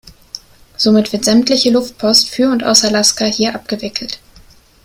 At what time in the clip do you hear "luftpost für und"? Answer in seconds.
1.69-2.63